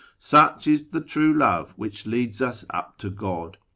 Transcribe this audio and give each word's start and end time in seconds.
Such 0.17 0.65
is 0.65 0.85
the 0.85 0.99
true 0.99 1.31
love 1.31 1.77
which 1.77 2.07
leads 2.07 2.41
us 2.41 2.65
up 2.71 2.97
to 2.97 3.11
God. 3.11 3.57